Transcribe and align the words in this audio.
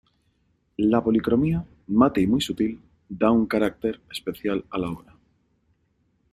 La 0.77 1.03
policromía, 1.03 1.63
mate 1.89 2.21
y 2.21 2.25
muy 2.25 2.41
sutil, 2.41 2.81
da 3.07 3.29
un 3.29 3.45
carácter 3.45 4.01
especial 4.09 4.65
a 4.71 4.79
la 4.79 4.89
obra. 4.89 5.15